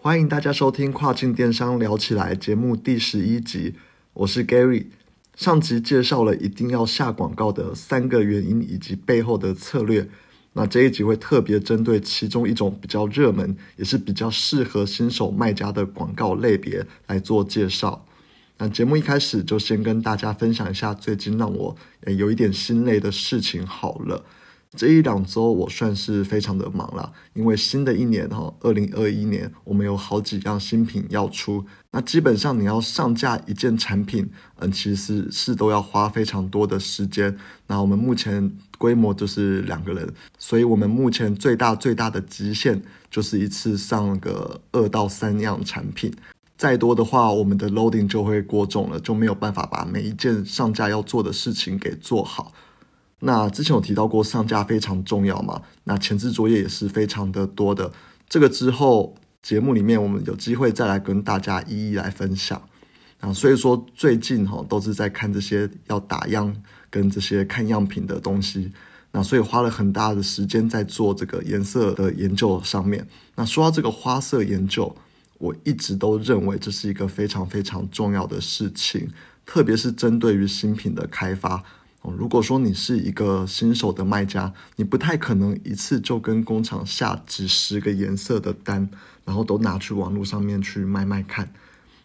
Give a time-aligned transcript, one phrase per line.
[0.00, 3.74] 欢迎大家收听《跨境电商聊起来》节目第十一集，
[4.12, 4.86] 我是 Gary。
[5.34, 10.08] 上集介绍了一定要下广告的三个原因以及背后的策略，
[10.52, 18.06] 那这一集会特别针对其中一种比较热门，也是比较适合新手卖家的广告类别来做介绍。
[18.58, 21.76] 那节目一开始就先跟大家分享一下最近让我
[22.16, 24.24] 有一点心累的事情好了。
[24.76, 37.34] 这一两周我算是非常的忙了，因为新的一年哈，二零二一年我们有好几样新品要出，那基本上你要上架一件产品，嗯，其实是都要花非常多的时间。
[37.66, 46.12] 那我们目前规模就是两个人，所以我们目前最大最大的极限就是一次上个二到三样产品，
[46.58, 52.52] 再多的话，我们的 loading 就会过重了，就没有办法把每一件上架要做的事情给做好。
[53.20, 55.62] 那之前有提到过上架非常重要嘛？
[55.84, 57.92] 那前置作业也是非常的多的。
[58.28, 62.62] 这个之后节目里面我们有机会再来跟大家一一来分享。
[63.20, 66.54] 啊，所以说最近哈都是在看这些要打样
[66.88, 68.70] 跟这些看样品的东西。
[69.10, 73.04] 那所以花了很大的时间在做这个颜色的研究上面。
[73.34, 74.94] 那说到这个花色研究，
[75.38, 79.10] 我一直都认为这是一个非常非常重要的事情，
[79.44, 81.64] 特别是针对于新品的开发。
[82.16, 88.88] 如果说你是一个新手的卖家，你不太可能一次就跟工厂下几十个颜色的单，
[89.24, 91.52] 然后都拿去网络上面去卖卖看。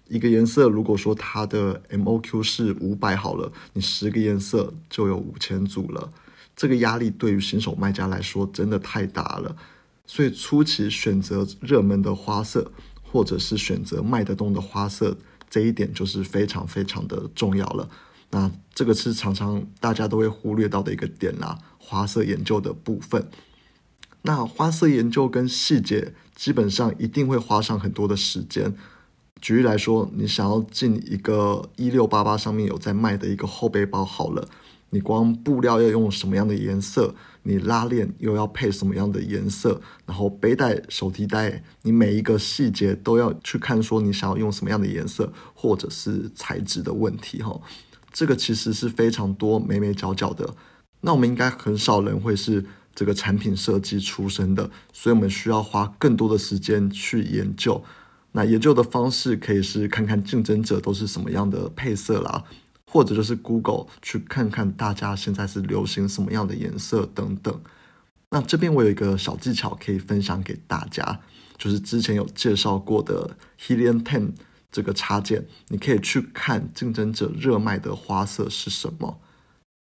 [0.08, 6.12] 一个颜色如果说它的 MOQ 是五百好了，你十个颜色就有五千组了，
[6.56, 9.56] 这个压力对于新手卖家来说真的太大了。
[10.06, 15.18] 所以初期选择热门的花色，或者是选择卖得动的花色，
[15.50, 17.90] 这一点就是非常非常的重要了。
[18.34, 23.28] 那这个是常常大家都会忽略到的一个点啦，花色研究的部分。
[24.23, 28.73] 那花色研究跟细节基本上一定会花上很多的时间。
[29.40, 34.50] 举例来说，你想要进一个一六八八上面有在卖的一个后背包，好了，
[34.90, 37.13] 你光布料要用什么样的颜色，
[37.44, 47.62] 你拉链又要配什么样的颜色，然后背带、手提袋，你每一个细节都要去看，说你想要用什么样的颜色，或者是材质的问题，哈。
[48.13, 50.56] 这个其实是非常多美美角角的，
[51.01, 52.63] 那我们应该很少人会是
[52.94, 57.84] 这个产品设计出身的，所以我们需要花更多的时间去研究。
[58.34, 62.44] 那研究的方式可以是看看竞争者都是什么样的配色啦，
[62.85, 67.62] 或者就是 Google 去看看大家现在是流行什么样的颜色等等。
[68.29, 71.19] 那这边我有一个小技巧可以分享给大家，
[71.57, 74.34] 就是之前有介绍过的 Helium Ten。
[74.73, 79.19] 这个插件，你可以去看竞争者热卖的花色是什么。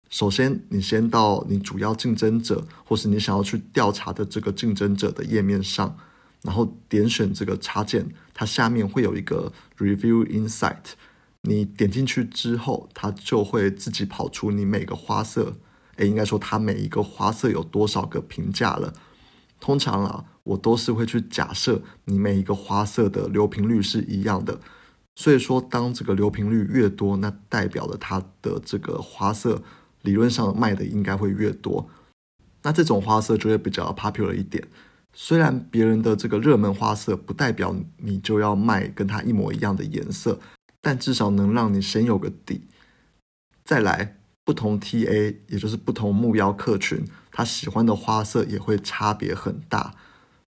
[0.09, 5.99] 首先，你先到你主要竞争者，或是你想要去调查的这个竞争者的页面上，
[6.43, 10.95] 然后点选这个插件，它下面会有一个 Review Insight。
[11.43, 15.59] 你点进去之后，它就会自己跑出你每个花色，
[15.97, 18.95] 诶，应该说它每一个花色有多少个评价了。
[19.61, 24.59] 通常啊，我都是会去假设你每一个花色的流频率是一样的。
[25.21, 29.61] 所以说，当这个流频率越多，那代表了它的这个花色
[30.03, 31.91] 理论上卖的应该会越多。
[32.63, 34.65] 那这种花色就会比较 popular 一点。
[35.13, 40.39] 虽然别人的这个热门花色不代表你就要卖跟它一模一样的颜色，
[40.81, 42.69] 但至少能让你先有个底。
[43.65, 49.97] 再来，不同 TA 也就是不同目标客群，他喜欢的花色也会差别很大。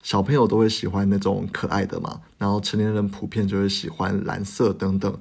[0.03, 5.17] 小朋友都会喜欢那种可爱的嘛，然后成年人普遍就会喜欢蓝色等等。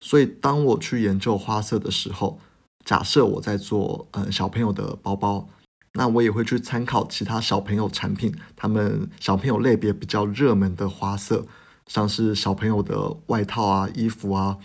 [0.00, 2.40] 所以当我去研究花色的时候，
[2.84, 5.48] 假设我在做呃小朋友的包包，
[5.92, 11.46] 那我也会去参考其他小朋友产品，他们小朋友类别比较热门的花色，
[11.86, 14.58] 像是小朋友的外套啊、衣服啊，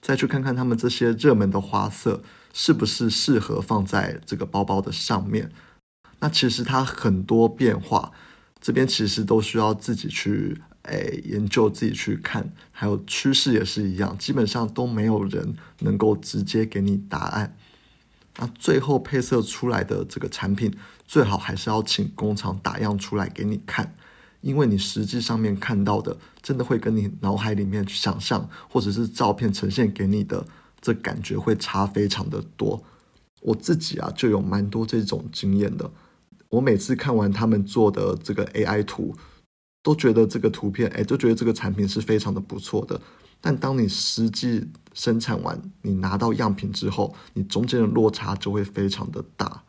[0.00, 2.22] 再去看看他们这些热门的花色
[2.52, 5.52] 是不是适合放在这个包包的上面。
[6.18, 8.12] 那其实它很多变化。
[8.60, 17.56] 这边其实都需要自己去诶研究，自己去看，还有趋势也是一样，基本上都没有人能够直接给你答案。
[18.38, 20.72] 那最后配色出来的这个产品，
[21.06, 23.94] 最好还是要请工厂打样出来给你看，
[24.40, 30.46] 因为你实际上面看到的，真的会跟你脑海里面想象或者是照片呈现给你的，
[30.80, 32.84] 这感觉会差非常的多。
[33.40, 35.90] 我自己啊就有蛮多这种经验的。
[36.50, 39.14] 我每次看完他们做的这个 AI 图，
[39.82, 43.00] 都觉得这个图片，哎，就觉得这个产品是非常的不错的。
[43.40, 49.64] 但当你实际生产完，你拿到样品之后，你中间的落差就会非常的大。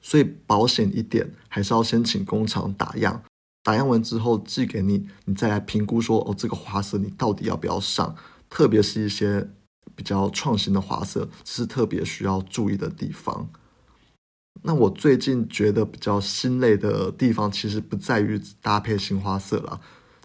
[0.00, 3.22] 所以保险一点，还是要先请工厂打样，
[3.62, 8.14] 打样完之后寄给你，你再来评估说哦，这个花色你到底要不要上？
[8.48, 9.50] 特别是一些
[9.94, 13.50] 比较创新的花色，这是特别需要注意的地方。
[14.62, 19.80] 那我最近觉得比较心累的地方，其实不在于搭配新花色了，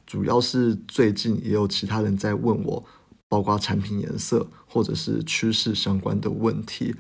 [0.06, 2.86] 主要是最近也有其他人在问我，
[3.30, 6.94] 包括产品颜色或者是趋势相关的问题。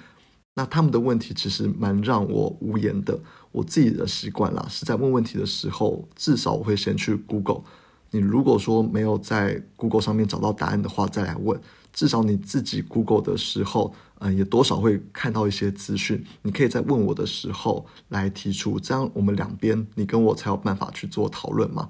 [0.56, 3.20] 那他们的问题其实蛮让我无言的。
[3.52, 7.64] 我自己的习惯啦，是在问问题的时候，至少我会先去 Google。
[8.12, 11.60] 你如果说没有在 Google 上面找到答案的话，再来问。
[11.96, 16.22] 至少你自己 Google 的时候，嗯，也多少会看到一些资讯。
[16.42, 21.90] 你可以在问我的时候来提出，这样我们两边你跟我才有办法去做讨论嘛。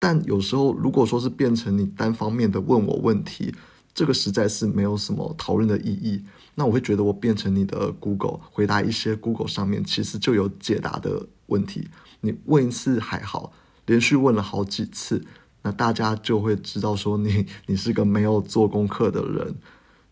[0.00, 3.54] 但有时候如果说是变成你单方面的问我问题，
[3.94, 6.24] 这个实在是没有什么讨论的意义。
[6.56, 11.88] 那我会觉得我变成你的 Google 回答一些 Google 上面其实就有解答的问题，
[12.20, 13.52] 你问一次还好，
[13.86, 15.24] 连续问了好几次，
[15.62, 19.54] 那大家就会知道说你你是个没有做功课的人，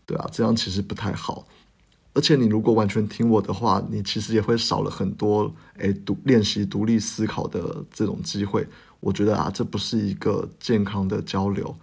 [0.05, 1.45] 对啊，这样其实不太好。
[2.13, 8.67] 而且你如果完全听我的话，你其实也会少了很多诶独练习独立思考的这种机会。
[8.99, 11.73] 我觉得啊，这不是一个健康的交流。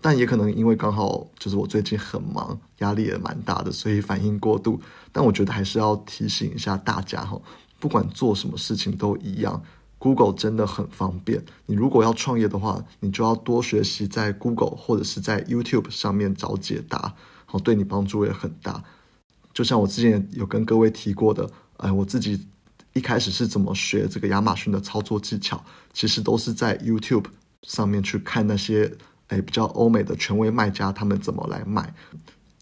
[0.00, 4.80] 但也可能因为刚好就是我最近很忙，压力也蛮大的，所以反应过度。
[5.10, 7.40] 但我觉得还是要提醒一下大家哈，
[7.80, 9.60] 不管做什么事情都一样
[9.98, 11.44] ，Google 真的很方便。
[11.66, 17.14] 你如果要创业的话，你就要多学习在 Google 或者是在 YouTube 上面找解答，
[17.46, 18.82] 好，对你帮助也很大。
[19.52, 22.46] 就像我之前有跟各位提过的，哎，我自己
[22.92, 25.62] 一开始是怎么学这个亚马逊的操作技巧，
[25.92, 27.26] 其实都是在 YouTube
[27.62, 28.96] 上面去看那些。
[29.28, 31.92] 哎，比较欧美的权威卖家他们怎么来卖？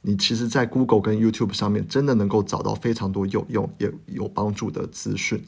[0.03, 5.41] 你其实，在 Google 跟 YouTube 上面，真的能够找到非常多有用也有帮助的资讯。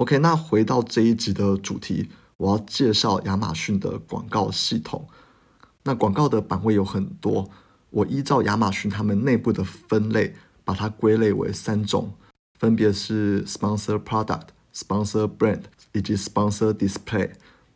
[0.00, 2.08] OK，那回到这一集的主题，
[2.38, 5.06] 我要介绍亚马逊的广告系统。
[5.82, 7.50] 那广告的版位有很多，
[7.90, 12.14] 我依照亚马逊他们内部的分类，把它归类为三种，
[12.58, 17.32] 分别是 Sponsor Product、Sponsor Brand 以及 Sponsor Display。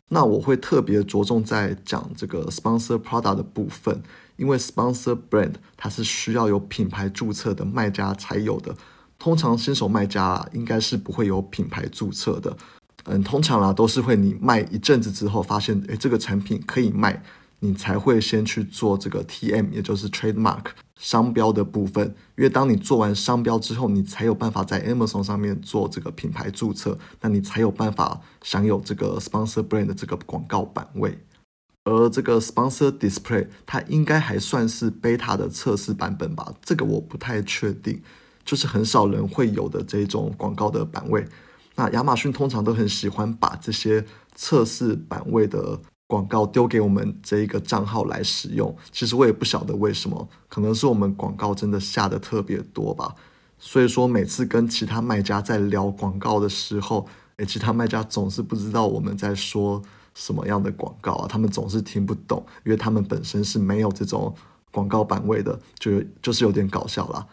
[0.07, 4.01] 那我会特别着重在讲这个 sponsor product 的部分，
[4.37, 8.75] 因为 sponsor brand 它是需要有品牌注册的卖家才有的，
[9.17, 12.55] 通常新手卖家啊应该是不会有品牌注册的，
[13.05, 17.23] 嗯，通常啦都是会你卖一阵子之后发现，诶，这个产品可以卖。
[17.59, 20.65] 你才会先去做这个 T M，也就是 trademark
[20.99, 31.17] 商标的部分，因为当你做完商标之后，你才有办法在 Amazon 上面做这个品牌注册，那你才有办法享有这个 sponsor brand 的这个广告版位。
[31.85, 37.99] 而这个 sponsor display 它应该还算是 beta 的测试版本吧，这个我不太确定，
[38.45, 41.25] 就是很少人会有的这种广告的版位。
[41.75, 44.05] 那亚马逊通常都很喜欢把这些
[44.35, 45.77] 测试版位的。
[46.07, 53.15] 广告丢给我们这一个账号来使用，其实我也不晓得为什么，可能是我们广告真的下的特别多吧。
[53.57, 57.07] 所以说每次跟其他卖家在聊广告的时候，
[57.37, 59.81] 诶，其他卖家总是不知道我们在说
[60.13, 64.31] 什么样的广告啊，他们总是听不懂，因为他们本身是没有这种
[64.69, 67.25] 广告版位的，就就是有点搞笑啦。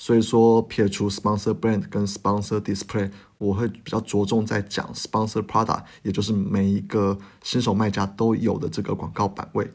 [0.00, 9.68] 所以说，撇除 sponsor brand 跟 sponsor display，我会比较着重在讲 sponsor product，也就是每一个新手卖家都有的这个广告版位。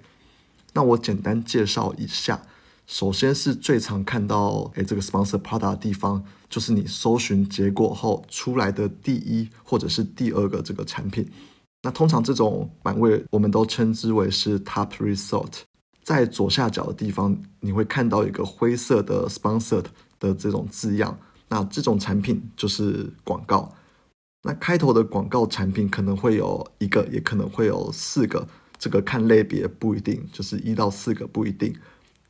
[0.71, 2.41] 那我简单介绍一下，
[2.88, 11.29] 首先是最常看到诶这个 sponsor product 的地方，就是你搜寻结果后出来的第一或者是第二个这个产品。
[11.81, 15.63] 那通常这种版位我们都称之为是 top result。
[16.01, 19.86] 在左下角的地方，你会看到一个灰色的 sponsored。
[20.27, 21.17] 的这种字样，
[21.49, 23.69] 那这种产品就是广告。
[24.43, 31.75] 那开头的广告产品可能会有一个，也可能会有四个，这个看类别不一定，就是一到四个不一定。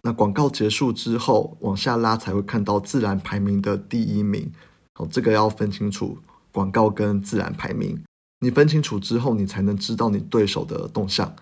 [0.01, 4.51] 那广告结束之后，往下拉才会看到自然排名的第一名。
[4.95, 6.17] 好，这个要分清楚
[6.51, 8.03] 广告跟自然排名。
[8.41, 11.35] 你分清楚之后，你才能知道你对手的动向。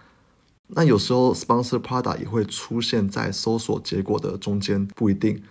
[0.74, 5.44] 那有时候 sponsor product 也会出现在搜索结果的中间，不一定。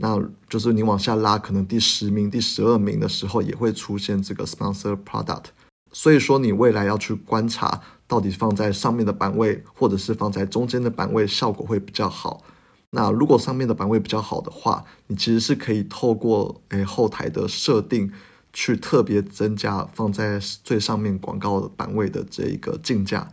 [0.00, 5.44] 那就是你往下拉，可能第十名、第十二名的时候也会出现这个 sponsor product。
[5.92, 12.42] 所以说，你未来要去观察，到底放在上面的版位，或者是放在中间的版位，效果会比较好。
[12.90, 18.10] 那如果上面的版位比较好的话，你其实是可以透过诶后台的设定，
[18.52, 23.28] 去特别增加放在最上面广告的版位的这一个竞价，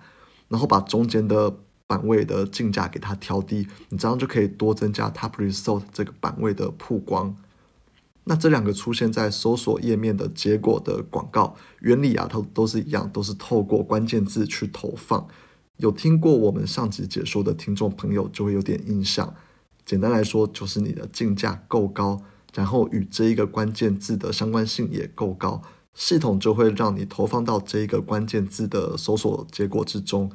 [0.49, 1.55] 然后把中间的。
[1.87, 7.35] 版位的竞价给它调低，你这样就可以多增加 top result 这个版位的曝光。
[8.25, 15.25] 那这两个出现在搜索页面的结果的广告原理啊，它都是一样，都是透过关键字去投放。
[15.77, 19.33] 有听过我们上集解说的听众朋友就会有点印象。
[19.85, 22.21] 简单来说，就是你的竞价够高，
[22.53, 25.61] 然后与这一个关键字的相关性也够高，
[25.93, 30.29] 系统就会让你投放到这一个关键字的搜索结果之中。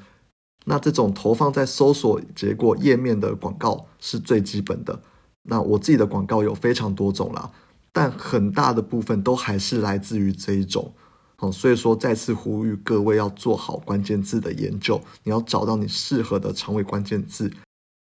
[0.65, 5.03] 那这种投放在搜索结果页面的广告是最基本的。
[5.43, 7.51] 那我自己的广告有非常多种啦。
[7.95, 10.95] 但很大的部分都还是来自于这一种，
[11.37, 17.53] 好，所以说再次呼吁各位要做好关键字的研究，你要找到你适合的长尾关键字，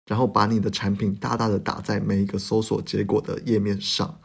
[0.07, 4.19] 然后把你的产品大大的打在每一个搜索结果的页面上。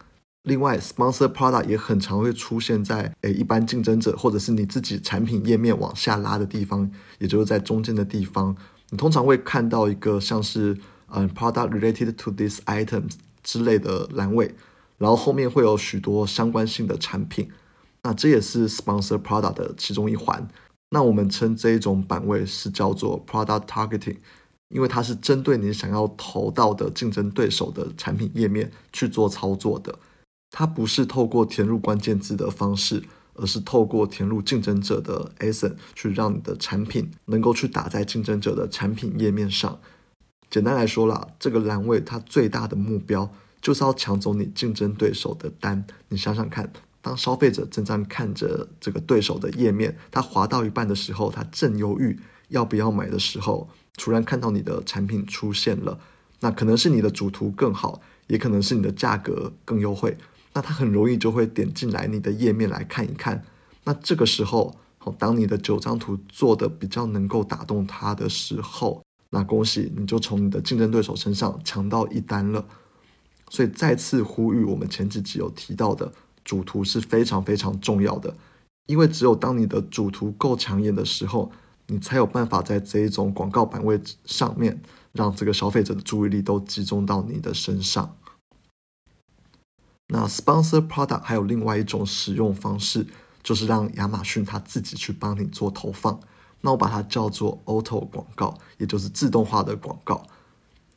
[0.43, 8.53] 另外，sponsor product 也很常会出现在诶一般竞争者或者是你自己产品页面往下拉的地方，也就是在中间的地方，
[8.89, 14.53] 你通常会看到一个像是嗯 product related to this items 之类的栏位。
[14.97, 17.49] 然后后面会有许多相关性的产品，
[18.03, 20.47] 那这也是 sponsor product 的其中一环。
[20.91, 24.17] 那我们称这一种版位是叫做 product targeting，
[24.69, 29.97] 因为它是针对你想要投到的竞争对手的产品页面去做操作的。
[30.53, 39.79] 它不是透过填入关键字的方式，而是透过填入竞争者的 ASIN 去让你的产品能够去打在竞争者的产品页面上。
[40.49, 43.29] 简单来说啦，这个栏位它最大的目标。
[43.63, 45.81] 就是要抢走你竞争对手的单。
[46.09, 46.69] 你想想看，
[47.01, 52.19] 当消费者正在看着这个对手的页面，他滑到一半的时候，他正犹豫
[52.49, 55.97] 要不要买的时候，突然看到你的产品出现了，
[56.41, 60.17] 那可能是你的主图更好，也可能是你的价格更优惠，
[60.53, 63.43] 那他很容易就会点进来你的页面来看一看。
[63.83, 72.65] 那这个时候，好，当你的九张图做的比较能够打动他的时候，那恭喜你就从你的竞争对手身上抢到一单了。
[73.49, 76.11] 所以再次呼吁，我们前几集有提到的
[76.45, 78.35] 主图是非常非常重要的，
[78.87, 81.51] 因为只有当你的主图够抢眼的时候，
[81.87, 84.81] 你才有办法在这一种广告版位上面，
[85.11, 88.15] 让这个消费者的注意力都集中到你的身上。
[90.15, 93.03] 那 sponsor product 还有另外一种使用方式，
[93.41, 96.19] 就是让亚马逊它自己去帮你做投放，
[96.61, 100.23] 那我把它叫做 auto 广告，也就是自动化的广告。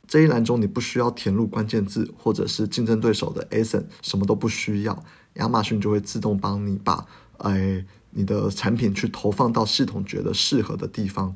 [0.07, 7.03] 这一栏中你不需要填入关键字，或者是竞争对手的 ASIN，什么都不需要，亚马逊就会自动帮你把，
[7.39, 11.33] 哎，你的产品去投放到系统觉得适合的地方，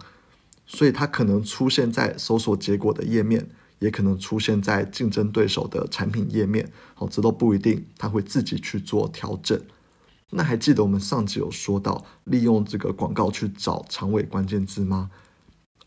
[0.67, 3.49] 所以它可能出现在搜索结果的页面，
[3.81, 9.59] 也可能出现在竞争对手的产品页面，好，这都不一定，它会自己去做调整。
[10.29, 15.09] 那还记得我们上集有说到，利用这个广告去找长尾关键字吗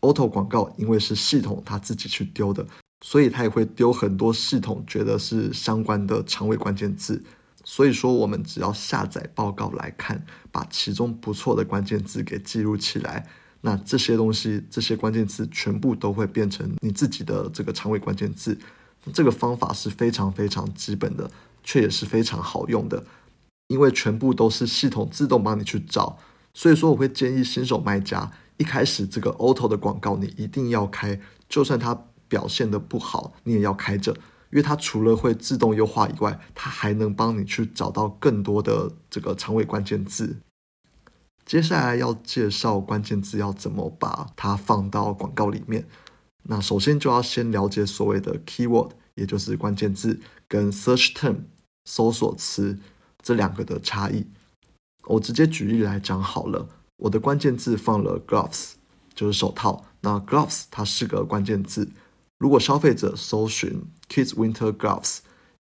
[0.01, 2.67] ？Auto 广告因为是系统它自己去丢的，
[3.01, 7.23] 所以它也会丢很多系统觉得是相关的长尾关键字。
[7.63, 13.25] 所以说，我们只要下载报告来看，把其中不错的关键字给记录起来，
[13.65, 18.55] 那这些东西这些关键词全部都会变成你自己的这个长尾关键字。
[19.11, 21.31] 这个方法是非常非常基本的，
[21.63, 23.03] 却也是非常好用的，
[23.69, 26.19] 因为全部都是系统自动帮你去找。
[26.53, 28.31] 所以说，我会建议新手卖家。
[28.57, 31.19] 一开始这个 auto 的广告你一定要开，
[31.49, 34.11] 就算它表现的不好，你也要开着，
[34.51, 40.37] 因为它除了会自动优化以外，它还能帮你去找到更多的这个长尾关键字。
[41.45, 45.87] 接下来要介绍关键字要怎么把它放到广告里面。
[46.43, 51.37] 那首先就要先了解所谓的 keyword，也就是关键字跟 search term
[51.85, 52.79] 搜索词
[53.21, 54.25] 这两个的差异。
[55.05, 56.67] 我直接举例来讲好了。
[56.97, 58.71] 我的关键字放了 gloves，
[59.13, 59.85] 就是手套。
[60.01, 61.91] 那 gloves 它是个关键字。
[62.39, 65.19] 如果消费者搜寻 kids winter gloves，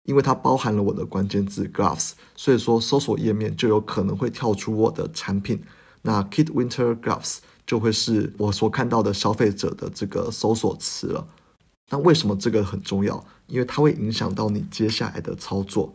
[0.05, 5.63] 因为它包含了我的关键字 gloves，所以说搜索页面就有可能会跳出我的产品。
[6.03, 11.29] 那 kid winter gloves 就会是我所看到的消费者的这个搜索词了。
[11.91, 13.25] 那为什么这个很重要？
[13.47, 15.93] 因为它会影响到你接下来的操作。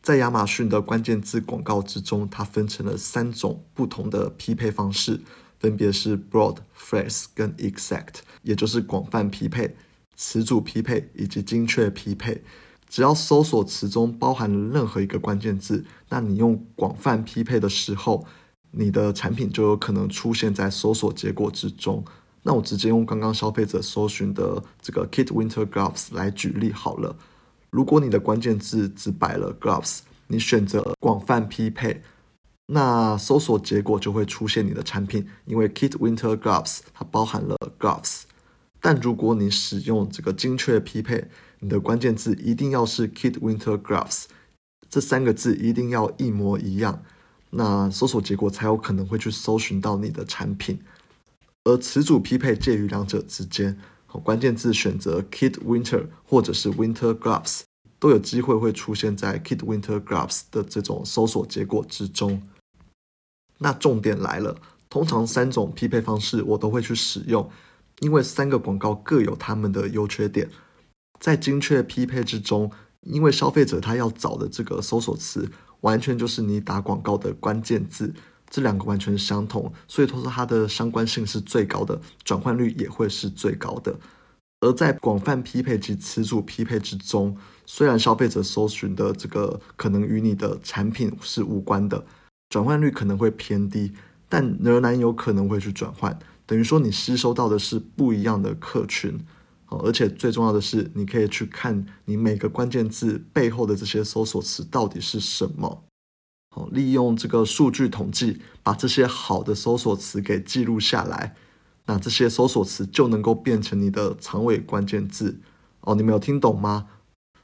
[0.00, 5.20] 在亚马逊的关键字广告之中，它分成了三种不同的匹配方式，
[5.58, 9.76] 分别是 broad、phrase 跟 exact，也就是广泛匹配、
[10.14, 12.42] 词组匹配以及精确匹配。
[12.88, 18.26] 只要搜索词中包含了任何一个关键字，那你用广泛匹配的时候，
[18.70, 22.04] 你的产品就有可能出现在搜索结果之中。
[22.42, 27.14] 那我直接用刚刚消费者搜寻的这个 kit winter gloves 来举例好了。
[27.70, 32.00] 如果你的关键字只摆了 gloves，你选择广泛匹配，
[32.68, 38.22] 那搜索结果就会出现你的产品，因为 Kit Winter Gloves 它包含了 gloves。
[38.80, 41.28] 但如果你使用这个精确匹配，
[41.60, 44.24] 你的关键字一定要是 Kit Winter Gloves，
[44.88, 47.02] 这三个字一定要一模一样，
[47.50, 50.80] 那搜索结果才有可能会去搜寻到你的产品。
[51.64, 57.62] 而词组匹配介于两者之间，好，关键字选择 Kid Winter 或者是 Winter Gloves，
[57.98, 62.40] 都有机会会出现在 Kid Winter Gloves 的这种搜索结果之中。
[63.58, 64.56] 那重点来了，
[64.88, 67.50] 通常三种匹配方式我都会去使用，
[67.98, 70.48] 因为三个广告各有他们的优缺点，
[71.18, 72.70] 在精确匹配之中。
[73.02, 75.48] 因为消费者他要找的这个搜索词，
[75.82, 78.12] 完全就是你打广告的关键字，
[78.50, 83.96] 这两个完全相同，所以说它的相关性是最高的，转换率也会是最高的。
[84.60, 87.34] 而在广泛匹配及词组匹配之中，
[87.64, 92.04] 虽然消费者搜寻的这个可能与你的产品是无关的，
[92.50, 93.92] 转换率可能会偏低，
[94.28, 99.18] 但仍然有可能会去转换，等于说你吸收到的是不一样的客群。
[99.68, 105.84] 哦，而且最重要的是，你可以去看你每个关键字背后的这些搜索词到底是什么。
[106.50, 111.36] 好，利用这个数据统计，把这些好的搜索词给记录下来，
[111.84, 115.38] 那这些搜索词就能够变成你的长尾关键字。
[115.82, 116.88] 哦，你们有听懂吗？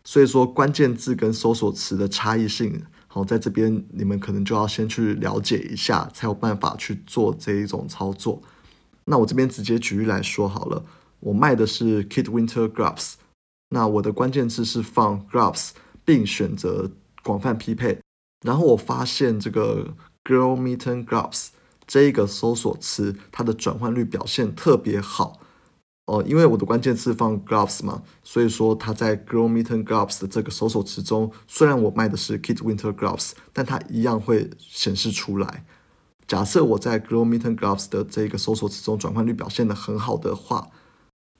[0.02, 8.42] 所以说，关键字跟搜索词的差异性，好，在这边你们可能就要先去了解一下，才有办法去做这一种操作。
[9.04, 10.82] 那我这边直接举例来说好了。
[11.24, 13.14] 我卖的是 Kid Winter Gloves，
[13.70, 15.70] 那我的关键字是放 Gloves，
[16.04, 16.90] 并选择
[17.22, 17.98] 广泛匹配。
[18.44, 21.48] 然后我发现这个 girl meeting gloves
[21.86, 25.40] 这一个搜索词，它的转换率表现特别好
[26.04, 35.64] 哦，因为我的关键字放 Gloves 嘛，所以说它在 girl meeting gloves 的这个搜索词中，虽然我卖的是 Kid Winter Gloves，但它一样会显示出来。
[36.26, 40.68] 假设我在 girl meeting gloves 的这个搜索词中转换率表现的很好的话，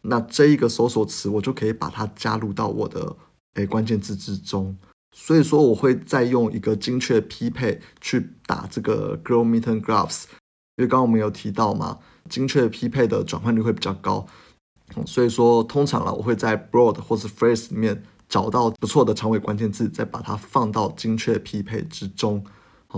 [0.06, 3.16] 那这一个搜索词，我就可以把它加入到我的
[3.54, 4.76] 诶关键字之中。
[5.16, 10.24] 所以说，我会再用一个精确匹配去打这个 girl mitten gloves，
[10.76, 14.26] 因为刚刚我们有提到嘛，精确匹配的转换率会比较高。
[15.06, 22.44] 所以说，通常啊，我会在 broad 或是 phrase 里面找到不错的长尾关键字，再把它放到精确匹配之中。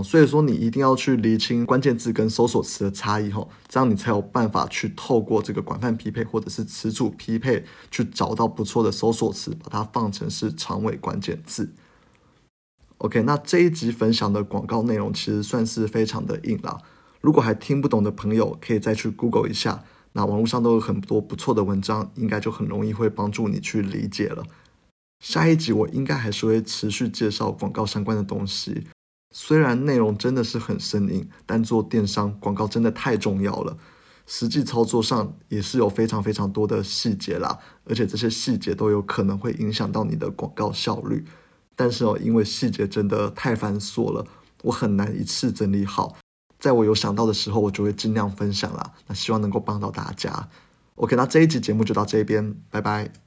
[0.02, 11.72] 所以说，你一定要去厘清关键字跟搜索词的差异，哈，这样你才有办法去透过这个广泛匹配或者是词组匹配，去找到不错的搜索词，把它放成是长尾关键字。
[12.98, 16.80] OK，那这一集分享的广告内容其实算是非常的硬了。
[17.20, 24.44] 如果还听不懂的朋友，可以再去 Google 一下，那网络上都有很多不错的文章，应该就很容易会帮助你去理解了。
[25.20, 28.86] 下一集我应该还是会持续介绍广告相关的东西。
[29.38, 33.76] 虽然内容真的是很生硬，但做电商广告真的太重要了。
[34.24, 41.22] 实际操作上也是有非常非常多的细节啦，而且这些细节都有可能会影响到你的广告效率。
[41.76, 44.26] 但是哦，因为细节真的太繁琐了，
[44.62, 46.16] 我很难一次整理好。
[46.58, 48.94] 在我有想到的时候，我就会尽量分享啦。
[49.06, 50.48] 那希望能够帮到大家。
[50.94, 53.25] OK，那这一集节目就到这边，拜拜。